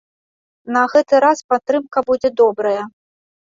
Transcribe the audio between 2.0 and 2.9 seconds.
будзе добрая.